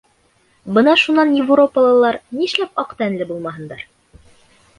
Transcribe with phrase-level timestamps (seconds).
[0.77, 3.87] Бына шунан европалылар нишләп аҡ тәнле булмаһындар.